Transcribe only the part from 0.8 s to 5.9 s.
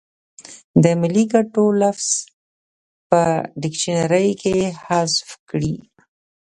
د ملي ګټو لفظ په ډکشنري کې حذف کړي.